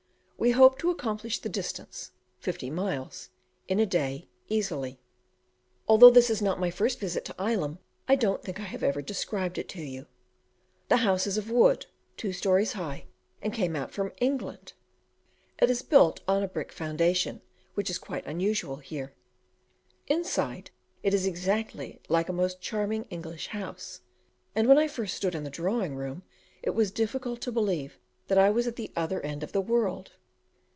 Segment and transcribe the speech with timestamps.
[0.41, 2.09] We hope to accomplish the distance
[2.39, 3.29] fifty miles
[3.67, 4.99] in a day, easily.
[5.87, 7.77] Although this is not my first visit to Ilam,
[8.07, 10.07] I don't think I have ever described it to you.
[10.89, 11.85] The house is of wood,
[12.17, 13.05] two storeys high,
[13.39, 14.73] and came out from England!
[15.59, 17.41] It is built on a brick foundation,
[17.75, 19.13] which is quite unusual here.
[20.07, 20.71] Inside,
[21.03, 24.01] it is exactly like a most charming English house,
[24.55, 26.23] and when I first stood in the drawing room
[26.63, 30.13] it was difficult to believe: that I was at the other end of the world.